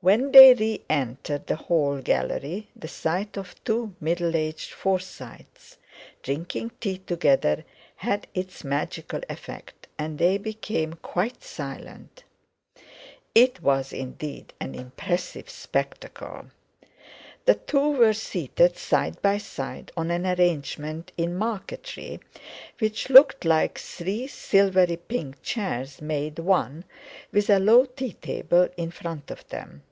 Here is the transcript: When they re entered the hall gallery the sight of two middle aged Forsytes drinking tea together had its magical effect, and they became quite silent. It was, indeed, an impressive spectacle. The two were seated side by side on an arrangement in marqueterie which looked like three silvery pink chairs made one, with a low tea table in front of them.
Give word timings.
When 0.00 0.30
they 0.30 0.54
re 0.54 0.80
entered 0.88 1.48
the 1.48 1.56
hall 1.56 2.00
gallery 2.00 2.68
the 2.76 2.86
sight 2.86 3.36
of 3.36 3.56
two 3.64 3.96
middle 4.00 4.36
aged 4.36 4.70
Forsytes 4.72 5.76
drinking 6.22 6.70
tea 6.78 6.98
together 6.98 7.64
had 7.96 8.28
its 8.32 8.62
magical 8.62 9.20
effect, 9.28 9.88
and 9.98 10.16
they 10.16 10.38
became 10.38 10.92
quite 11.02 11.42
silent. 11.42 12.22
It 13.34 13.60
was, 13.60 13.92
indeed, 13.92 14.52
an 14.60 14.76
impressive 14.76 15.50
spectacle. 15.50 16.44
The 17.46 17.56
two 17.56 17.90
were 17.96 18.12
seated 18.12 18.76
side 18.76 19.20
by 19.20 19.38
side 19.38 19.90
on 19.96 20.12
an 20.12 20.24
arrangement 20.26 21.10
in 21.16 21.34
marqueterie 21.34 22.20
which 22.78 23.10
looked 23.10 23.44
like 23.44 23.78
three 23.78 24.28
silvery 24.28 24.96
pink 24.98 25.42
chairs 25.42 26.00
made 26.00 26.38
one, 26.38 26.84
with 27.32 27.50
a 27.50 27.58
low 27.58 27.84
tea 27.86 28.12
table 28.12 28.68
in 28.76 28.92
front 28.92 29.32
of 29.32 29.48
them. 29.48 29.82